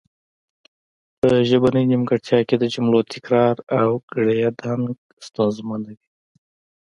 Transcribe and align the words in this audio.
په 1.19 1.29
ژبنۍ 1.49 1.83
نیمګړتیا 1.91 2.39
کې 2.47 2.55
د 2.59 2.63
جملو 2.73 2.99
تکرار 3.11 3.55
او 3.79 3.89
ګړیدنګ 4.11 4.83
ستونزمن 5.27 5.81
وي 5.87 5.97